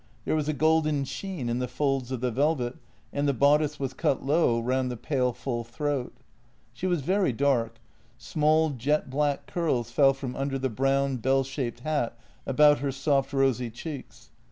[0.25, 2.75] There was a golden sheen in the folds of the velvet,
[3.13, 6.11] and the bodice was cut low round the pale, full throat.
[6.73, 7.75] She was very dark;
[8.17, 12.17] small, jet black curls fell from under the brown bell shaped hat
[12.47, 14.31] about her soft, rosy cheeks.